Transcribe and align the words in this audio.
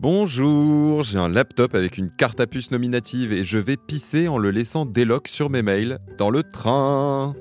Bonjour, 0.00 1.02
j'ai 1.02 1.18
un 1.18 1.28
laptop 1.28 1.74
avec 1.74 1.98
une 1.98 2.08
carte 2.08 2.38
à 2.38 2.46
puce 2.46 2.70
nominative 2.70 3.32
et 3.32 3.42
je 3.42 3.58
vais 3.58 3.76
pisser 3.76 4.28
en 4.28 4.38
le 4.38 4.52
laissant 4.52 4.86
déloc 4.86 5.26
sur 5.26 5.50
mes 5.50 5.60
mails 5.60 5.98
dans 6.18 6.30
le 6.30 6.44
train. 6.44 7.34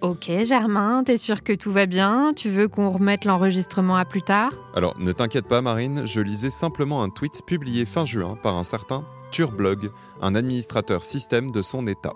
Ok 0.00 0.30
Germain, 0.44 1.02
t'es 1.02 1.16
sûr 1.16 1.42
que 1.42 1.52
tout 1.52 1.72
va 1.72 1.86
bien? 1.86 2.32
Tu 2.36 2.50
veux 2.50 2.68
qu'on 2.68 2.88
remette 2.88 3.24
l'enregistrement 3.24 3.96
à 3.96 4.04
plus 4.04 4.22
tard? 4.22 4.52
Alors 4.76 4.96
ne 5.00 5.10
t'inquiète 5.10 5.48
pas 5.48 5.60
Marine, 5.60 6.06
je 6.06 6.20
lisais 6.20 6.50
simplement 6.50 7.02
un 7.02 7.08
tweet 7.08 7.40
publié 7.48 7.84
fin 7.84 8.06
juin 8.06 8.38
par 8.40 8.56
un 8.56 8.64
certain 8.64 9.04
Turblog, 9.34 9.90
un 10.22 10.36
administrateur 10.36 11.02
système 11.02 11.50
de 11.50 11.60
son 11.60 11.88
état. 11.88 12.12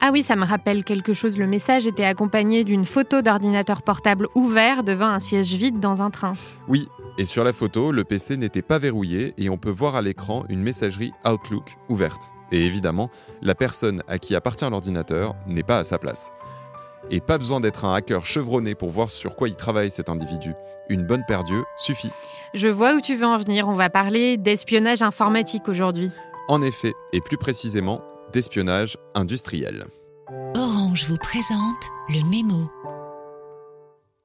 Ah 0.00 0.08
oui, 0.10 0.22
ça 0.22 0.36
me 0.36 0.46
rappelle 0.46 0.84
quelque 0.84 1.12
chose. 1.12 1.36
Le 1.36 1.46
message 1.46 1.86
était 1.86 2.06
accompagné 2.06 2.64
d'une 2.64 2.86
photo 2.86 3.20
d'ordinateur 3.20 3.82
portable 3.82 4.28
ouvert 4.34 4.82
devant 4.82 5.08
un 5.08 5.20
siège 5.20 5.52
vide 5.52 5.80
dans 5.80 6.00
un 6.00 6.08
train. 6.08 6.32
Oui, 6.68 6.88
et 7.18 7.26
sur 7.26 7.44
la 7.44 7.52
photo, 7.52 7.92
le 7.92 8.04
PC 8.04 8.38
n'était 8.38 8.62
pas 8.62 8.78
verrouillé 8.78 9.34
et 9.36 9.50
on 9.50 9.58
peut 9.58 9.68
voir 9.68 9.96
à 9.96 10.00
l'écran 10.00 10.44
une 10.48 10.62
messagerie 10.62 11.12
Outlook 11.26 11.76
ouverte. 11.90 12.32
Et 12.52 12.64
évidemment, 12.64 13.10
la 13.42 13.54
personne 13.54 14.02
à 14.08 14.18
qui 14.18 14.34
appartient 14.34 14.68
l'ordinateur 14.70 15.34
n'est 15.46 15.62
pas 15.62 15.78
à 15.78 15.84
sa 15.84 15.98
place. 15.98 16.32
Et 17.10 17.20
pas 17.20 17.36
besoin 17.36 17.60
d'être 17.60 17.84
un 17.84 17.92
hacker 17.92 18.24
chevronné 18.24 18.74
pour 18.74 18.88
voir 18.88 19.10
sur 19.10 19.36
quoi 19.36 19.50
il 19.50 19.56
travaille 19.56 19.90
cet 19.90 20.08
individu. 20.08 20.54
Une 20.88 21.02
bonne 21.02 21.24
paire 21.28 21.44
d'yeux 21.44 21.64
suffit. 21.76 22.10
Je 22.54 22.68
vois 22.68 22.94
où 22.94 23.02
tu 23.02 23.14
veux 23.14 23.26
en 23.26 23.36
venir. 23.36 23.68
On 23.68 23.74
va 23.74 23.90
parler 23.90 24.38
d'espionnage 24.38 25.02
informatique 25.02 25.68
aujourd'hui. 25.68 26.10
En 26.48 26.60
effet, 26.60 26.92
et 27.12 27.20
plus 27.20 27.36
précisément, 27.36 28.02
d'espionnage 28.32 28.96
industriel. 29.14 29.84
Orange 30.56 31.06
vous 31.08 31.16
présente 31.16 31.90
le 32.08 32.28
mémo. 32.28 32.68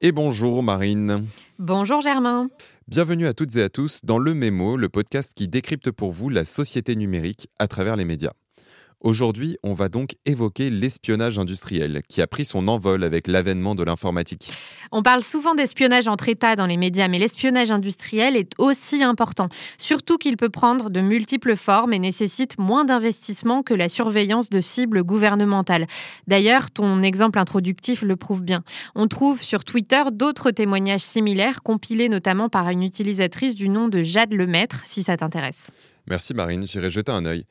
Et 0.00 0.10
bonjour 0.10 0.62
Marine. 0.62 1.26
Bonjour 1.60 2.00
Germain. 2.00 2.48
Bienvenue 2.88 3.28
à 3.28 3.34
toutes 3.34 3.54
et 3.56 3.62
à 3.62 3.68
tous 3.68 4.00
dans 4.02 4.18
Le 4.18 4.34
Mémo, 4.34 4.76
le 4.76 4.88
podcast 4.88 5.32
qui 5.34 5.46
décrypte 5.46 5.90
pour 5.92 6.10
vous 6.10 6.28
la 6.28 6.44
société 6.44 6.96
numérique 6.96 7.48
à 7.58 7.68
travers 7.68 7.94
les 7.94 8.04
médias. 8.04 8.32
Aujourd'hui, 9.00 9.56
on 9.62 9.74
va 9.74 9.88
donc 9.88 10.16
évoquer 10.26 10.70
l'espionnage 10.70 11.38
industriel 11.38 12.02
qui 12.08 12.20
a 12.20 12.26
pris 12.26 12.44
son 12.44 12.66
envol 12.66 13.04
avec 13.04 13.28
l'avènement 13.28 13.76
de 13.76 13.84
l'informatique. 13.84 14.50
On 14.90 15.04
parle 15.04 15.22
souvent 15.22 15.54
d'espionnage 15.54 16.08
entre 16.08 16.28
États 16.28 16.56
dans 16.56 16.66
les 16.66 16.76
médias, 16.76 17.06
mais 17.06 17.20
l'espionnage 17.20 17.70
industriel 17.70 18.34
est 18.34 18.50
aussi 18.58 19.04
important, 19.04 19.48
surtout 19.78 20.18
qu'il 20.18 20.36
peut 20.36 20.48
prendre 20.48 20.90
de 20.90 21.00
multiples 21.00 21.54
formes 21.54 21.92
et 21.92 22.00
nécessite 22.00 22.58
moins 22.58 22.84
d'investissement 22.84 23.62
que 23.62 23.72
la 23.72 23.88
surveillance 23.88 24.50
de 24.50 24.60
cibles 24.60 25.04
gouvernementales. 25.04 25.86
D'ailleurs, 26.26 26.72
ton 26.72 27.00
exemple 27.02 27.38
introductif 27.38 28.02
le 28.02 28.16
prouve 28.16 28.42
bien. 28.42 28.64
On 28.96 29.06
trouve 29.06 29.40
sur 29.42 29.62
Twitter 29.62 30.02
d'autres 30.12 30.50
témoignages 30.50 31.02
similaires, 31.02 31.62
compilés 31.62 32.08
notamment 32.08 32.48
par 32.48 32.68
une 32.68 32.82
utilisatrice 32.82 33.54
du 33.54 33.68
nom 33.68 33.86
de 33.86 34.02
Jade 34.02 34.32
Lemaître, 34.32 34.82
si 34.84 35.04
ça 35.04 35.16
t'intéresse. 35.16 35.70
Merci 36.08 36.34
Marine, 36.34 36.66
j'irai 36.66 36.90
jeter 36.90 37.12
un 37.12 37.26
œil. 37.26 37.44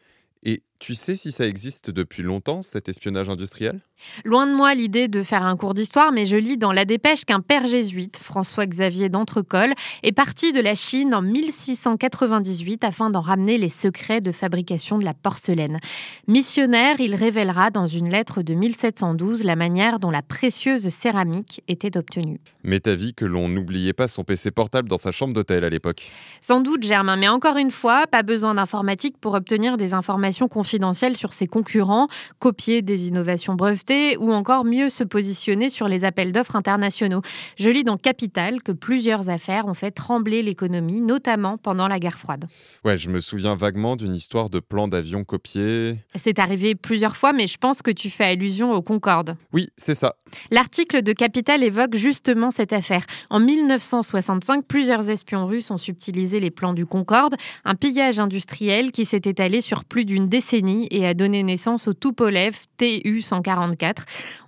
Et 0.43 0.61
tu 0.79 0.93
sais 0.93 1.15
si 1.15 1.31
ça 1.31 1.47
existe 1.47 1.89
depuis 1.89 2.21
longtemps, 2.21 2.61
cet 2.61 2.87
espionnage 2.87 3.29
industriel? 3.29 3.79
Loin 4.25 4.45
de 4.45 4.53
moi 4.53 4.75
l'idée 4.75 5.07
de 5.07 5.23
faire 5.23 5.43
un 5.43 5.57
cours 5.57 5.73
d'histoire, 5.73 6.11
mais 6.11 6.27
je 6.27 6.37
lis 6.37 6.57
dans 6.57 6.71
La 6.71 6.85
Dépêche 6.85 7.25
qu'un 7.25 7.41
père 7.41 7.67
jésuite, 7.67 8.17
François-Xavier 8.17 9.09
d'Entrecolle, 9.09 9.73
est 10.03 10.11
parti 10.11 10.51
de 10.51 10.59
la 10.59 10.75
Chine 10.75 11.15
en 11.15 11.23
1698 11.23 12.83
afin 12.83 13.09
d'en 13.09 13.21
ramener 13.21 13.57
les 13.57 13.69
secrets 13.69 14.21
de 14.21 14.31
fabrication 14.31 14.99
de 14.99 15.03
la 15.03 15.15
porcelaine. 15.15 15.79
Missionnaire, 16.27 16.99
il 16.99 17.15
révélera 17.15 17.71
dans 17.71 17.87
une 17.87 18.09
lettre 18.09 18.43
de 18.43 18.53
1712 18.53 19.43
la 19.43 19.55
manière 19.55 19.99
dont 19.99 20.11
la 20.11 20.21
précieuse 20.21 20.87
céramique 20.89 21.63
était 21.67 21.97
obtenue. 21.97 22.39
T'as 22.83 22.95
vu 22.95 23.13
que 23.13 23.25
l'on 23.25 23.49
n'oubliait 23.49 23.93
pas 23.93 24.07
son 24.07 24.23
PC 24.23 24.51
portable 24.51 24.87
dans 24.87 24.97
sa 24.97 25.11
chambre 25.11 25.33
d'hôtel 25.33 25.63
à 25.63 25.69
l'époque 25.69 26.11
Sans 26.39 26.61
doute, 26.61 26.83
Germain, 26.83 27.17
mais 27.17 27.27
encore 27.27 27.57
une 27.57 27.71
fois, 27.71 28.05
pas 28.05 28.21
besoin 28.21 28.53
d'informatique 28.53 29.17
pour 29.19 29.33
obtenir 29.33 29.75
des 29.75 29.95
informations 29.95 30.47
confidentielles 30.47 30.66
sur 31.15 31.33
ses 31.33 31.47
concurrents, 31.47 32.07
copier 32.39 32.81
des 32.81 33.07
innovations 33.07 33.55
brevetées 33.55 34.17
ou 34.17 34.31
encore 34.31 34.65
mieux 34.65 34.89
se 34.89 35.03
positionner 35.03 35.69
sur 35.69 35.87
les 35.87 36.05
appels 36.05 36.31
d'offres 36.31 36.55
internationaux. 36.55 37.21
Je 37.57 37.69
lis 37.69 37.83
dans 37.83 37.97
Capital 37.97 38.61
que 38.61 38.71
plusieurs 38.71 39.29
affaires 39.29 39.67
ont 39.67 39.73
fait 39.73 39.91
trembler 39.91 40.43
l'économie, 40.43 41.01
notamment 41.01 41.57
pendant 41.57 41.87
la 41.87 41.99
guerre 41.99 42.19
froide. 42.19 42.45
Ouais, 42.83 42.97
je 42.97 43.09
me 43.09 43.19
souviens 43.19 43.55
vaguement 43.55 43.95
d'une 43.95 44.15
histoire 44.15 44.49
de 44.49 44.59
plan 44.59 44.87
d'avion 44.87 45.23
copié. 45.23 45.99
C'est 46.15 46.39
arrivé 46.39 46.75
plusieurs 46.75 47.15
fois, 47.15 47.33
mais 47.33 47.47
je 47.47 47.57
pense 47.57 47.81
que 47.81 47.91
tu 47.91 48.09
fais 48.09 48.25
allusion 48.25 48.73
au 48.73 48.81
Concorde. 48.81 49.35
Oui, 49.53 49.69
c'est 49.77 49.95
ça. 49.95 50.15
L'article 50.51 51.01
de 51.01 51.13
Capital 51.13 51.63
évoque 51.63 51.95
justement 51.95 52.51
cette 52.51 52.73
affaire. 52.73 53.05
En 53.29 53.39
1965, 53.39 54.65
plusieurs 54.65 55.09
espions 55.09 55.45
russes 55.47 55.71
ont 55.71 55.77
subtilisé 55.77 56.39
les 56.39 56.51
plans 56.51 56.73
du 56.73 56.85
Concorde, 56.85 57.35
un 57.65 57.75
pillage 57.75 58.19
industriel 58.19 58.91
qui 58.91 59.05
s'est 59.05 59.21
étalé 59.25 59.61
sur 59.61 59.85
plus 59.85 60.05
d'une 60.05 60.27
décennie 60.27 60.56
et 60.65 61.05
a 61.05 61.13
donné 61.13 61.43
naissance 61.43 61.87
au 61.87 61.93
Tupolev 61.93 62.55
Tu-144. 62.77 64.03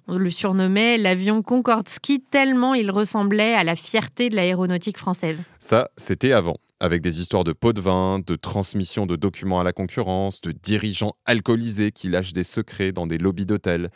On 0.08 0.18
le 0.18 0.32
surnommait 0.32 0.98
l'avion 0.98 1.44
Concordski 1.44 2.20
tellement 2.20 2.74
il 2.74 2.90
ressemblait 2.90 3.54
à 3.54 3.64
la 3.64 3.76
fierté 3.76 4.30
de 4.30 4.36
l'aéronautique 4.36 4.98
française. 4.98 5.44
Ça, 5.60 5.90
c'était 5.98 6.32
avant, 6.32 6.56
avec 6.80 7.02
des 7.02 7.22
histoires 7.22 7.44
de 7.44 7.54
pots 7.54 7.74
de 7.74 7.82
vin, 7.82 8.20
de 8.26 8.36
transmission 8.36 9.06
de 9.06 9.16
documents 9.16 9.60
à 9.60 9.64
la 9.64 9.72
concurrence, 9.72 10.42
de 10.42 10.52
dirigeants 10.52 11.14
alcoolisés 11.26 11.92
qui 11.92 12.10
lâchent 12.10 12.34
des 12.34 12.44
secrets 12.44 12.92
dans 12.92 13.06
des 13.06 13.20
lobbies 13.20 13.46
d'hôtels. 13.46 13.90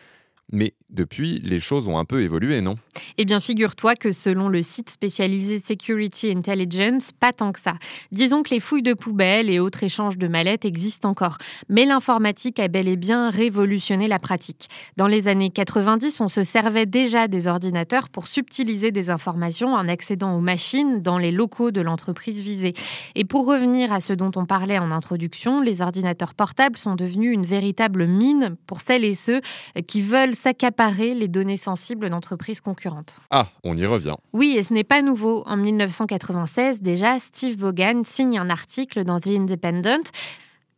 Mais 0.53 0.75
depuis, 0.91 1.39
les 1.43 1.59
choses 1.59 1.87
ont 1.87 1.97
un 1.97 2.05
peu 2.05 2.21
évolué, 2.21 2.61
non? 2.61 2.75
Eh 3.17 3.25
bien, 3.25 3.39
figure-toi 3.39 3.95
que 3.95 4.11
selon 4.11 4.49
le 4.49 4.61
site 4.61 4.91
spécialisé 4.91 5.59
Security 5.59 6.29
Intelligence, 6.29 7.11
pas 7.11 7.33
tant 7.33 7.51
que 7.51 7.59
ça. 7.59 7.73
Disons 8.11 8.43
que 8.43 8.51
les 8.51 8.59
fouilles 8.59 8.83
de 8.83 8.93
poubelles 8.93 9.49
et 9.49 9.59
autres 9.59 9.81
échanges 9.81 10.19
de 10.19 10.27
mallettes 10.27 10.63
existent 10.63 11.09
encore. 11.09 11.39
Mais 11.69 11.85
l'informatique 11.85 12.59
a 12.59 12.67
bel 12.67 12.87
et 12.87 12.97
bien 12.97 13.31
révolutionné 13.31 14.07
la 14.07 14.19
pratique. 14.19 14.69
Dans 14.95 15.07
les 15.07 15.27
années 15.27 15.49
90, 15.49 16.21
on 16.21 16.27
se 16.27 16.43
servait 16.43 16.85
déjà 16.85 17.27
des 17.27 17.47
ordinateurs 17.47 18.09
pour 18.09 18.27
subtiliser 18.27 18.91
des 18.91 19.09
informations 19.09 19.73
en 19.73 19.87
accédant 19.87 20.37
aux 20.37 20.41
machines 20.41 21.01
dans 21.01 21.17
les 21.17 21.31
locaux 21.31 21.71
de 21.71 21.81
l'entreprise 21.81 22.39
visée. 22.41 22.73
Et 23.15 23.25
pour 23.25 23.47
revenir 23.47 23.91
à 23.91 24.01
ce 24.01 24.13
dont 24.13 24.31
on 24.35 24.45
parlait 24.45 24.77
en 24.77 24.91
introduction, 24.91 25.61
les 25.61 25.81
ordinateurs 25.81 26.35
portables 26.35 26.77
sont 26.77 26.93
devenus 26.93 27.33
une 27.33 27.45
véritable 27.45 28.05
mine 28.05 28.55
pour 28.67 28.81
celles 28.81 29.03
et 29.03 29.15
ceux 29.15 29.41
qui 29.87 30.01
veulent 30.01 30.35
s'accaparer 30.43 31.13
les 31.13 31.29
données 31.29 31.55
sensibles 31.55 32.09
d'entreprises 32.09 32.59
concurrentes. 32.59 33.15
Ah, 33.31 33.47
on 33.63 33.77
y 33.77 33.85
revient. 33.85 34.15
Oui, 34.33 34.55
et 34.57 34.63
ce 34.63 34.73
n'est 34.73 34.83
pas 34.83 35.01
nouveau. 35.01 35.43
En 35.45 35.55
1996, 35.55 36.81
déjà, 36.81 37.17
Steve 37.19 37.57
Bogan 37.57 38.03
signe 38.03 38.37
un 38.37 38.49
article 38.49 39.05
dans 39.05 39.21
The 39.21 39.27
Independent 39.27 40.11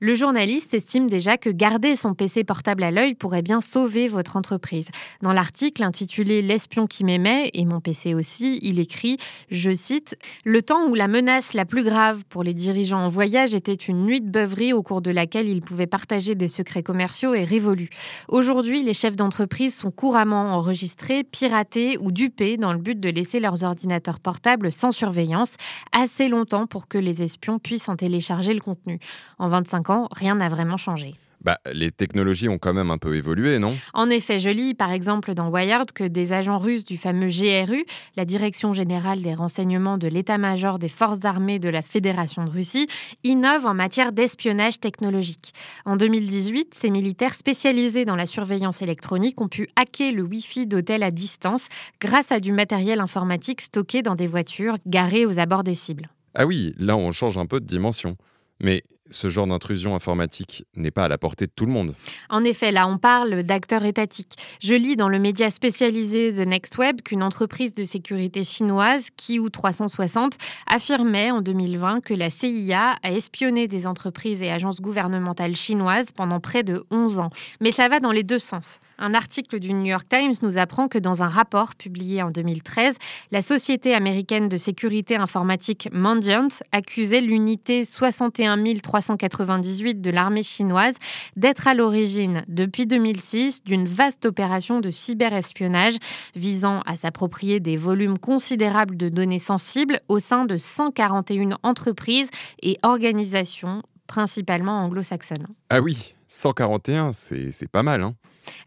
le 0.01 0.13
journaliste 0.13 0.73
estime 0.73 1.09
déjà 1.09 1.37
que 1.37 1.49
garder 1.49 1.95
son 1.95 2.13
PC 2.13 2.43
portable 2.43 2.83
à 2.83 2.91
l'œil 2.91 3.15
pourrait 3.15 3.41
bien 3.41 3.61
sauver 3.61 4.09
votre 4.09 4.35
entreprise. 4.35 4.89
Dans 5.21 5.31
l'article 5.31 5.83
intitulé 5.83 6.41
L'espion 6.41 6.85
qui 6.85 7.05
m'aimait, 7.05 7.49
et 7.53 7.63
mon 7.65 7.79
PC 7.79 8.13
aussi, 8.13 8.59
il 8.61 8.79
écrit, 8.79 9.17
je 9.49 9.73
cite, 9.73 10.17
Le 10.43 10.61
temps 10.61 10.87
où 10.87 10.95
la 10.95 11.07
menace 11.07 11.53
la 11.53 11.63
plus 11.63 11.85
grave 11.85 12.25
pour 12.27 12.43
les 12.43 12.53
dirigeants 12.53 13.05
en 13.05 13.07
voyage 13.07 13.53
était 13.53 13.73
une 13.73 14.03
nuit 14.03 14.19
de 14.19 14.29
beuverie 14.29 14.73
au 14.73 14.83
cours 14.83 15.01
de 15.01 15.11
laquelle 15.11 15.47
ils 15.47 15.61
pouvaient 15.61 15.87
partager 15.87 16.35
des 16.35 16.49
secrets 16.49 16.83
commerciaux 16.83 17.33
est 17.33 17.45
révolu. 17.45 17.89
Aujourd'hui, 18.27 18.83
les 18.83 18.93
chefs 18.93 19.15
d'entreprise 19.15 19.75
sont 19.75 19.91
couramment 19.91 20.55
enregistrés, 20.55 21.23
piratés 21.23 21.97
ou 21.99 22.11
dupés 22.11 22.57
dans 22.57 22.73
le 22.73 22.79
but 22.79 22.99
de 22.99 23.09
laisser 23.09 23.39
leurs 23.39 23.63
ordinateurs 23.63 24.19
portables 24.19 24.73
sans 24.73 24.91
surveillance 24.91 25.55
assez 25.93 26.27
longtemps 26.27 26.67
pour 26.67 26.89
que 26.89 26.97
les 26.97 27.23
espions 27.23 27.59
puissent 27.59 27.87
en 27.87 27.95
télécharger 27.95 28.53
le 28.53 28.59
contenu. 28.59 28.99
En 29.39 29.47
25 29.47 29.84
ans, 29.89 30.07
rien 30.11 30.35
n'a 30.35 30.49
vraiment 30.49 30.77
changé. 30.77 31.15
Bah, 31.45 31.59
les 31.71 31.91
technologies 31.91 32.49
ont 32.49 32.57
quand 32.57 32.73
même 32.73 32.89
un 32.89 32.97
peu 32.97 33.15
évolué, 33.15 33.59
non? 33.59 33.75
En 33.93 34.09
effet, 34.09 34.39
je 34.39 34.49
lis 34.49 34.73
par 34.73 34.91
exemple 34.91 35.35
dans 35.35 35.49
Wired 35.49 35.91
que 35.91 36.03
des 36.03 36.33
agents 36.33 36.57
russes 36.57 36.85
du 36.85 36.97
fameux 36.97 37.27
GRU, 37.27 37.85
la 38.15 38.25
Direction 38.25 38.73
générale 38.73 39.21
des 39.21 39.35
renseignements 39.35 39.99
de 39.99 40.07
l'état-major 40.07 40.79
des 40.79 40.89
forces 40.89 41.23
armées 41.23 41.59
de 41.59 41.69
la 41.69 41.83
Fédération 41.83 42.45
de 42.45 42.49
Russie, 42.49 42.87
innovent 43.23 43.67
en 43.67 43.75
matière 43.75 44.11
d'espionnage 44.11 44.79
technologique. 44.79 45.53
En 45.85 45.97
2018, 45.97 46.73
ces 46.73 46.89
militaires 46.89 47.35
spécialisés 47.35 48.05
dans 48.05 48.15
la 48.15 48.25
surveillance 48.25 48.81
électronique 48.81 49.39
ont 49.39 49.47
pu 49.47 49.67
hacker 49.75 50.13
le 50.13 50.23
Wi-Fi 50.23 50.65
d'hôtels 50.65 51.03
à 51.03 51.11
distance 51.11 51.67
grâce 52.01 52.31
à 52.31 52.39
du 52.39 52.53
matériel 52.53 52.99
informatique 52.99 53.61
stocké 53.61 54.01
dans 54.01 54.15
des 54.15 54.25
voitures 54.25 54.77
garées 54.87 55.27
aux 55.27 55.37
abords 55.37 55.63
des 55.63 55.75
cibles. 55.75 56.09
Ah 56.33 56.47
oui, 56.47 56.73
là 56.79 56.97
on 56.97 57.11
change 57.11 57.37
un 57.37 57.45
peu 57.45 57.59
de 57.59 57.65
dimension. 57.67 58.17
Mais 58.59 58.81
ce 59.09 59.29
genre 59.29 59.47
d'intrusion 59.47 59.95
informatique 59.95 60.65
n'est 60.75 60.91
pas 60.91 61.05
à 61.05 61.07
la 61.07 61.17
portée 61.17 61.45
de 61.45 61.51
tout 61.55 61.65
le 61.65 61.71
monde. 61.71 61.93
En 62.29 62.43
effet, 62.43 62.71
là, 62.71 62.87
on 62.87 62.97
parle 62.97 63.43
d'acteurs 63.43 63.85
étatiques. 63.85 64.33
Je 64.61 64.73
lis 64.73 64.95
dans 64.95 65.09
le 65.09 65.19
média 65.19 65.49
spécialisé 65.49 66.33
The 66.33 66.47
Next 66.47 66.77
Web 66.77 67.01
qu'une 67.01 67.23
entreprise 67.23 67.75
de 67.75 67.83
sécurité 67.83 68.43
chinoise, 68.43 69.09
Kiu 69.15 69.49
360, 69.51 70.37
affirmait 70.67 71.31
en 71.31 71.41
2020 71.41 72.01
que 72.01 72.13
la 72.13 72.29
CIA 72.29 72.95
a 73.03 73.11
espionné 73.11 73.67
des 73.67 73.87
entreprises 73.87 74.41
et 74.41 74.51
agences 74.51 74.81
gouvernementales 74.81 75.55
chinoises 75.55 76.07
pendant 76.15 76.39
près 76.39 76.63
de 76.63 76.83
11 76.89 77.19
ans. 77.19 77.29
Mais 77.61 77.71
ça 77.71 77.87
va 77.87 77.99
dans 77.99 78.11
les 78.11 78.23
deux 78.23 78.39
sens. 78.39 78.79
Un 78.97 79.13
article 79.13 79.59
du 79.59 79.73
New 79.73 79.85
York 79.85 80.07
Times 80.07 80.35
nous 80.41 80.57
apprend 80.57 80.87
que 80.87 80.97
dans 80.97 81.21
un 81.21 81.27
rapport 81.27 81.75
publié 81.75 82.23
en 82.23 82.31
2013, 82.31 82.95
la 83.31 83.41
société 83.41 83.93
américaine 83.93 84.47
de 84.47 84.55
sécurité 84.55 85.17
informatique 85.17 85.89
Mandiant 85.91 86.47
accusait 86.71 87.19
l'unité 87.19 87.83
61 87.83 88.55
398 88.95 89.99
de 89.99 90.09
l'armée 90.09 90.43
chinoise 90.43 90.95
d'être 91.35 91.67
à 91.67 91.73
l'origine, 91.73 92.43
depuis 92.47 92.87
2006, 92.87 93.63
d'une 93.65 93.85
vaste 93.85 94.25
opération 94.25 94.79
de 94.79 94.89
cyberespionnage 94.89 95.95
visant 96.35 96.79
à 96.85 96.95
s'approprier 96.95 97.59
des 97.59 97.75
volumes 97.75 98.17
considérables 98.17 98.95
de 98.95 99.09
données 99.09 99.39
sensibles 99.39 99.99
au 100.07 100.19
sein 100.19 100.45
de 100.45 100.57
141 100.57 101.57
entreprises 101.63 102.29
et 102.61 102.77
organisations 102.83 103.83
principalement 104.07 104.83
anglo-saxonnes. 104.85 105.47
Ah 105.69 105.81
oui, 105.81 106.15
141, 106.29 107.11
c'est 107.11 107.67
pas 107.67 107.83
mal. 107.83 108.01
Hein 108.01 108.15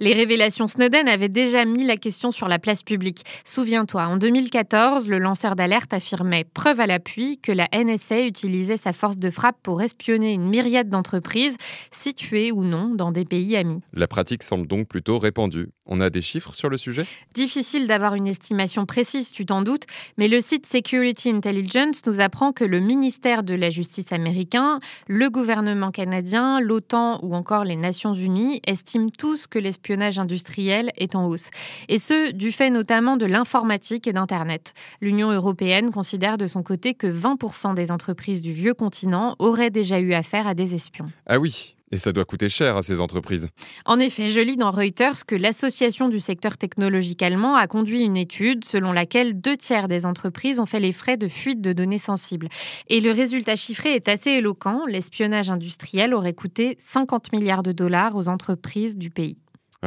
les 0.01 0.13
révélations 0.13 0.69
Snowden 0.69 1.09
avaient 1.09 1.29
déjà 1.29 1.65
mis 1.65 1.85
la 1.85 1.97
question 1.97 2.31
sur 2.31 2.49
la 2.49 2.59
place 2.59 2.83
publique. 2.83 3.25
Souviens-toi, 3.45 4.07
en 4.07 4.17
2014, 4.17 5.09
le 5.09 5.19
lanceur 5.19 5.57
d'alerte 5.57 5.93
affirmait, 5.93 6.45
preuve 6.45 6.81
à 6.81 6.87
l'appui, 6.87 7.39
que 7.39 7.53
la 7.53 7.69
NSA 7.73 8.23
utilisait 8.23 8.77
sa 8.77 8.93
force 8.93 9.19
de 9.19 9.31
frappe 9.31 9.59
pour 9.63 9.83
espionner 9.83 10.33
une 10.33 10.49
myriade 10.49 10.89
d'entreprises, 10.89 11.57
situées 11.91 12.53
ou 12.53 12.65
non 12.65 12.95
dans 12.95 13.13
des 13.13 13.25
pays 13.25 13.57
amis. 13.57 13.81
La 13.93 14.07
pratique 14.07 14.43
semble 14.43 14.67
donc 14.67 14.89
plutôt 14.89 15.19
répandue. 15.19 15.71
On 15.87 16.01
a 16.01 16.11
des 16.11 16.23
chiffres 16.23 16.55
sur 16.55 16.69
le 16.69 16.77
sujet? 16.77 17.07
Difficile 17.35 17.87
d'avoir 17.87 18.15
une 18.15 18.27
estimation 18.27 18.85
précise, 18.85 19.31
tu 19.31 19.47
t'en 19.47 19.63
doutes, 19.63 19.85
mais 20.19 20.29
le 20.29 20.41
site 20.41 20.67
Security 20.67 21.31
Intelligence 21.31 22.05
nous 22.07 22.21
apprend 22.21 22.53
que 22.53 22.65
le 22.65 22.81
ministère 22.81 23.43
de 23.43 23.55
la 23.55 23.71
Justice 23.71 24.13
américain, 24.13 24.81
le 25.07 25.31
gouvernement 25.31 25.91
canadien, 25.91 26.61
l'OTAN 26.61 27.21
ou 27.23 27.35
encore 27.35 27.65
les 27.65 27.77
Nations 27.77 28.13
Unies 28.13 28.61
estiment 28.67 29.09
tous 29.17 29.47
que 29.47 29.59
l'espionnage 29.69 30.19
industriel 30.19 30.91
est 30.97 31.15
en 31.15 31.27
hausse. 31.27 31.51
Et 31.89 31.99
ce, 31.99 32.33
du 32.33 32.53
fait 32.53 32.71
notamment 32.71 33.19
de 33.19 33.27
l'informatique 33.27 34.07
et 34.07 34.15
d'Internet. 34.15 34.73
L'Union 35.03 35.31
européenne 35.31 35.91
considère 35.91 36.39
de 36.39 36.47
son 36.47 36.63
côté 36.63 36.95
que 36.95 37.07
20% 37.07 37.75
des 37.75 37.93
entreprises 37.93 38.41
du 38.41 38.55
vieux 38.55 38.73
continent 38.73 39.37
auraient 39.39 39.71
déjà 39.71 40.01
eu 40.01 40.15
affaire 40.15 40.47
à 40.47 40.55
des 40.55 40.75
espions. 40.75 41.05
Ah 41.27 41.39
oui, 41.39 41.77
et 41.91 41.97
ça 41.97 42.13
doit 42.13 42.25
coûter 42.25 42.49
cher 42.49 42.77
à 42.77 42.83
ces 42.83 43.01
entreprises. 43.01 43.49
En 43.85 43.99
effet, 43.99 44.31
je 44.31 44.41
lis 44.41 44.57
dans 44.57 44.71
Reuters 44.71 45.27
que 45.27 45.35
l'association 45.35 46.09
du 46.09 46.21
secteur 46.21 46.57
technologique 46.57 47.23
allemand 47.23 47.57
a 47.57 47.67
conduit 47.67 48.03
une 48.03 48.17
étude 48.17 48.65
selon 48.65 48.93
laquelle 48.93 49.41
deux 49.41 49.57
tiers 49.57 49.89
des 49.89 50.05
entreprises 50.05 50.61
ont 50.61 50.67
fait 50.67 50.81
les 50.81 50.93
frais 50.93 51.17
de 51.17 51.29
fuite 51.29 51.61
de 51.61 51.73
données 51.73 51.99
sensibles. 51.99 52.49
Et 52.89 53.01
le 53.01 53.11
résultat 53.11 53.57
chiffré 53.57 53.95
est 53.95 54.09
assez 54.09 54.31
éloquent. 54.31 54.85
L'espionnage 54.87 55.51
industriel 55.51 56.15
aurait 56.15 56.35
coûté 56.35 56.77
50 56.79 57.33
milliards 57.33 57.63
de 57.63 57.73
dollars 57.73 58.17
aux 58.17 58.29
entreprises 58.29 58.97
du 58.97 59.11
pays. 59.11 59.39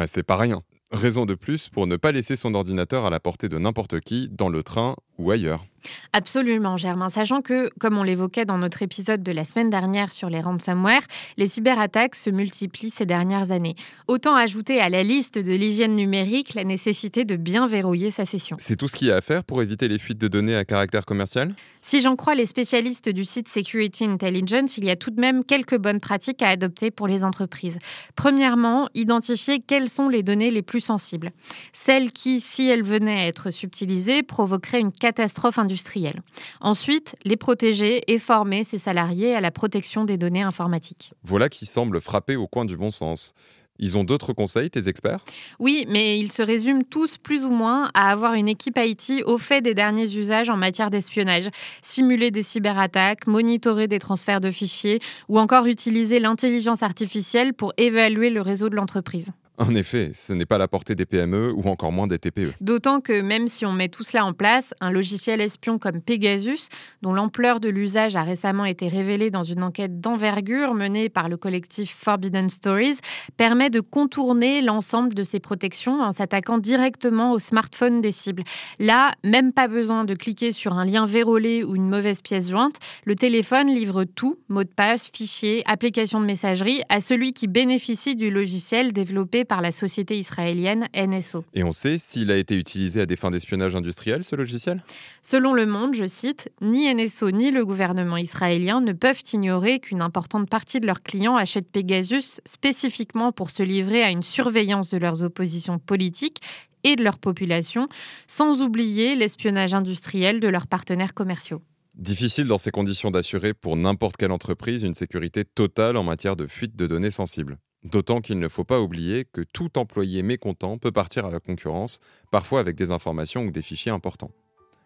C'est 0.05 0.23
pas 0.23 0.37
rien. 0.37 0.61
Raison 0.91 1.25
de 1.25 1.35
plus 1.35 1.69
pour 1.69 1.87
ne 1.87 1.95
pas 1.95 2.11
laisser 2.11 2.35
son 2.35 2.53
ordinateur 2.53 3.05
à 3.05 3.09
la 3.09 3.19
portée 3.19 3.47
de 3.47 3.57
n'importe 3.57 4.01
qui 4.01 4.27
dans 4.29 4.49
le 4.49 4.61
train 4.61 4.95
ou 5.21 5.31
ailleurs. 5.31 5.65
Absolument, 6.13 6.77
Germain. 6.77 7.09
Sachant 7.09 7.41
que, 7.41 7.69
comme 7.79 7.97
on 7.97 8.03
l'évoquait 8.03 8.45
dans 8.45 8.57
notre 8.57 8.81
épisode 8.81 9.23
de 9.23 9.31
la 9.31 9.45
semaine 9.45 9.69
dernière 9.69 10.11
sur 10.11 10.29
les 10.29 10.41
ransomware, 10.41 11.01
les 11.37 11.47
cyberattaques 11.47 12.15
se 12.15 12.29
multiplient 12.29 12.91
ces 12.91 13.05
dernières 13.05 13.51
années. 13.51 13.75
Autant 14.07 14.35
ajouter 14.35 14.79
à 14.79 14.89
la 14.89 15.03
liste 15.03 15.39
de 15.39 15.53
l'hygiène 15.53 15.95
numérique 15.95 16.53
la 16.53 16.63
nécessité 16.63 17.25
de 17.25 17.35
bien 17.35 17.67
verrouiller 17.67 18.11
sa 18.11 18.25
session. 18.25 18.57
C'est 18.59 18.75
tout 18.75 18.87
ce 18.87 18.95
qu'il 18.95 19.07
y 19.07 19.11
a 19.11 19.15
à 19.15 19.21
faire 19.21 19.43
pour 19.43 19.61
éviter 19.61 19.87
les 19.87 19.97
fuites 19.97 20.19
de 20.19 20.27
données 20.27 20.55
à 20.55 20.65
caractère 20.65 21.05
commercial? 21.05 21.53
Si 21.81 22.01
j'en 22.01 22.15
crois 22.15 22.35
les 22.35 22.45
spécialistes 22.45 23.09
du 23.09 23.25
site 23.25 23.47
Security 23.49 24.05
Intelligence, 24.05 24.77
il 24.77 24.85
y 24.85 24.91
a 24.91 24.95
tout 24.95 25.09
de 25.09 25.19
même 25.19 25.43
quelques 25.43 25.77
bonnes 25.77 25.99
pratiques 25.99 26.43
à 26.43 26.49
adopter 26.49 26.91
pour 26.91 27.07
les 27.07 27.23
entreprises. 27.23 27.79
Premièrement, 28.15 28.87
identifier 28.93 29.61
quelles 29.65 29.89
sont 29.89 30.07
les 30.07 30.21
données 30.21 30.51
les 30.51 30.61
plus 30.61 30.81
sensibles. 30.81 31.31
Celles 31.73 32.11
qui, 32.11 32.39
si 32.39 32.67
elles 32.67 32.83
venaient 32.83 33.21
à 33.21 33.27
être 33.27 33.49
subtilisées, 33.49 34.21
provoqueraient 34.21 34.79
une 34.79 34.91
catastrophe 34.91 35.10
industrielle 35.57 36.21
Ensuite, 36.59 37.15
les 37.23 37.37
protéger 37.37 38.03
et 38.07 38.19
former 38.19 38.63
ses 38.63 38.77
salariés 38.77 39.35
à 39.35 39.41
la 39.41 39.51
protection 39.51 40.05
des 40.05 40.17
données 40.17 40.41
informatiques. 40.41 41.13
Voilà 41.23 41.49
qui 41.49 41.65
semble 41.65 42.01
frapper 42.01 42.35
au 42.35 42.47
coin 42.47 42.65
du 42.65 42.77
bon 42.77 42.91
sens. 42.91 43.33
Ils 43.79 43.97
ont 43.97 44.03
d'autres 44.03 44.31
conseils, 44.33 44.69
tes 44.69 44.87
experts? 44.87 45.19
Oui, 45.59 45.85
mais 45.89 46.19
ils 46.19 46.31
se 46.31 46.43
résument 46.43 46.83
tous 46.87 47.17
plus 47.17 47.45
ou 47.45 47.49
moins 47.49 47.89
à 47.95 48.11
avoir 48.11 48.35
une 48.35 48.47
équipe 48.47 48.77
IT 48.77 49.23
au 49.25 49.39
fait 49.39 49.61
des 49.61 49.73
derniers 49.73 50.15
usages 50.15 50.51
en 50.51 50.57
matière 50.57 50.91
d'espionnage, 50.91 51.49
simuler 51.81 52.29
des 52.29 52.43
cyberattaques, 52.43 53.25
monitorer 53.25 53.87
des 53.87 53.97
transferts 53.97 54.39
de 54.39 54.51
fichiers 54.51 54.99
ou 55.29 55.39
encore 55.39 55.65
utiliser 55.65 56.19
l'intelligence 56.19 56.83
artificielle 56.83 57.55
pour 57.55 57.73
évaluer 57.77 58.29
le 58.29 58.41
réseau 58.41 58.69
de 58.69 58.75
l'entreprise. 58.75 59.31
En 59.57 59.75
effet, 59.75 60.11
ce 60.13 60.33
n'est 60.33 60.45
pas 60.45 60.57
la 60.57 60.67
portée 60.67 60.95
des 60.95 61.05
PME 61.05 61.53
ou 61.55 61.67
encore 61.69 61.91
moins 61.91 62.07
des 62.07 62.17
TPE. 62.17 62.53
D'autant 62.61 62.99
que 62.99 63.21
même 63.21 63.47
si 63.47 63.65
on 63.65 63.73
met 63.73 63.89
tout 63.89 64.03
cela 64.03 64.25
en 64.25 64.33
place, 64.33 64.73
un 64.79 64.91
logiciel 64.91 65.39
espion 65.39 65.77
comme 65.77 66.01
Pegasus, 66.01 66.69
dont 67.01 67.13
l'ampleur 67.13 67.59
de 67.59 67.69
l'usage 67.69 68.15
a 68.15 68.23
récemment 68.23 68.65
été 68.65 68.87
révélée 68.87 69.29
dans 69.29 69.43
une 69.43 69.63
enquête 69.63 69.99
d'envergure 69.99 70.73
menée 70.73 71.09
par 71.09 71.29
le 71.29 71.37
collectif 71.37 71.95
Forbidden 71.95 72.49
Stories, 72.49 72.99
permet 73.37 73.69
de 73.69 73.81
contourner 73.81 74.61
l'ensemble 74.61 75.13
de 75.13 75.23
ces 75.23 75.39
protections 75.39 76.01
en 76.01 76.11
s'attaquant 76.11 76.57
directement 76.57 77.33
au 77.33 77.39
smartphone 77.39 78.01
des 78.01 78.11
cibles. 78.11 78.43
Là, 78.79 79.13
même 79.23 79.53
pas 79.53 79.67
besoin 79.67 80.05
de 80.05 80.15
cliquer 80.15 80.51
sur 80.51 80.73
un 80.73 80.85
lien 80.85 81.05
vérolé 81.05 81.63
ou 81.63 81.75
une 81.75 81.89
mauvaise 81.89 82.21
pièce 82.21 82.49
jointe, 82.49 82.77
le 83.05 83.15
téléphone 83.15 83.67
livre 83.67 84.05
tout, 84.05 84.39
mot 84.47 84.63
de 84.63 84.69
passe, 84.69 85.11
fichier, 85.13 85.61
application 85.67 86.19
de 86.19 86.25
messagerie, 86.25 86.81
à 86.89 87.01
celui 87.01 87.33
qui 87.33 87.47
bénéficie 87.47 88.15
du 88.15 88.31
logiciel 88.31 88.93
développé 88.93 89.40
par 89.45 89.61
la 89.61 89.71
société 89.71 90.17
israélienne 90.17 90.87
NSO. 90.95 91.43
Et 91.53 91.63
on 91.63 91.71
sait 91.71 91.97
s'il 91.97 92.31
a 92.31 92.37
été 92.37 92.55
utilisé 92.55 93.01
à 93.01 93.05
des 93.05 93.15
fins 93.15 93.31
d'espionnage 93.31 93.75
industriel, 93.75 94.23
ce 94.23 94.35
logiciel? 94.35 94.83
Selon 95.21 95.53
Le 95.53 95.65
Monde, 95.65 95.95
je 95.95 96.07
cite, 96.07 96.49
Ni 96.61 96.93
NSO 96.93 97.31
ni 97.31 97.51
le 97.51 97.65
gouvernement 97.65 98.17
israélien 98.17 98.81
ne 98.81 98.93
peuvent 98.93 99.21
ignorer 99.33 99.79
qu'une 99.79 100.01
importante 100.01 100.49
partie 100.49 100.79
de 100.79 100.87
leurs 100.87 101.03
clients 101.03 101.35
achètent 101.35 101.71
Pegasus 101.71 102.41
spécifiquement 102.45 103.31
pour 103.31 103.49
se 103.49 103.63
livrer 103.63 104.03
à 104.03 104.09
une 104.09 104.23
surveillance 104.23 104.89
de 104.89 104.97
leurs 104.97 105.23
oppositions 105.23 105.79
politiques 105.79 106.41
et 106.83 106.95
de 106.95 107.03
leur 107.03 107.17
population, 107.17 107.87
sans 108.27 108.61
oublier 108.61 109.15
l'espionnage 109.15 109.73
industriel 109.73 110.39
de 110.39 110.47
leurs 110.47 110.67
partenaires 110.67 111.13
commerciaux. 111.13 111.61
Difficile 111.95 112.47
dans 112.47 112.57
ces 112.57 112.71
conditions 112.71 113.11
d'assurer 113.11 113.53
pour 113.53 113.75
n'importe 113.75 114.17
quelle 114.17 114.31
entreprise 114.31 114.83
une 114.83 114.93
sécurité 114.93 115.43
totale 115.43 115.97
en 115.97 116.03
matière 116.03 116.35
de 116.35 116.47
fuite 116.47 116.75
de 116.75 116.87
données 116.87 117.11
sensibles. 117.11 117.57
D'autant 117.83 118.21
qu'il 118.21 118.37
ne 118.37 118.47
faut 118.47 118.63
pas 118.63 118.79
oublier 118.79 119.25
que 119.25 119.41
tout 119.41 119.79
employé 119.79 120.21
mécontent 120.21 120.77
peut 120.77 120.91
partir 120.91 121.25
à 121.25 121.31
la 121.31 121.39
concurrence, 121.39 121.99
parfois 122.29 122.59
avec 122.59 122.75
des 122.75 122.91
informations 122.91 123.43
ou 123.43 123.51
des 123.51 123.63
fichiers 123.63 123.91
importants. 123.91 124.31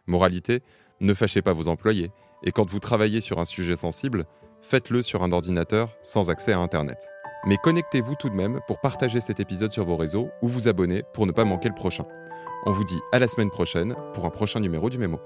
Moralité, 0.08 0.62
ne 1.02 1.14
fâchez 1.14 1.42
pas 1.42 1.52
vos 1.54 1.68
employés, 1.68 2.12
et 2.44 2.52
quand 2.52 2.70
vous 2.70 2.80
travaillez 2.80 3.20
sur 3.20 3.40
un 3.40 3.46
sujet 3.46 3.76
sensible, 3.76 4.26
faites-le 4.62 5.02
sur 5.02 5.24
un 5.24 5.32
ordinateur 5.32 5.90
sans 6.04 6.30
accès 6.30 6.54
à 6.54 6.60
Internet. 6.60 7.10
Mais 7.46 7.58
connectez-vous 7.58 8.16
tout 8.16 8.30
de 8.30 8.36
même 8.36 8.60
pour 8.68 8.80
partager 8.80 9.20
cet 9.20 9.40
épisode 9.40 9.72
sur 9.72 9.86
vos 9.86 9.98
réseaux 9.98 10.30
ou 10.42 10.48
vous 10.48 10.68
abonner 10.68 11.04
pour 11.14 11.28
ne 11.28 11.32
pas 11.32 11.46
manquer 11.46 11.70
le 11.70 11.76
prochain. 11.76 12.06
On 12.66 12.72
vous 12.72 12.86
dit 12.86 13.00
à 13.12 13.20
la 13.20 13.28
semaine 13.28 13.52
prochaine 13.52 13.94
pour 14.14 14.26
un 14.26 14.32
prochain 14.32 14.60
numéro 14.60 14.90
du 14.90 14.98
Mémo. 14.98 15.20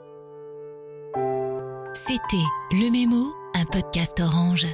C'était 1.94 2.46
Le 2.72 2.92
Mémo, 2.92 3.34
un 3.54 3.66
podcast 3.66 4.20
orange. 4.20 4.68